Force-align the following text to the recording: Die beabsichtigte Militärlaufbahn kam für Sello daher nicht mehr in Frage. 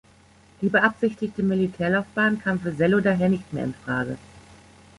Die 0.61 0.67
beabsichtigte 0.69 1.43
Militärlaufbahn 1.43 2.39
kam 2.41 2.59
für 2.59 2.71
Sello 2.71 3.01
daher 3.01 3.29
nicht 3.29 3.53
mehr 3.53 3.65
in 3.65 3.75
Frage. 3.85 4.17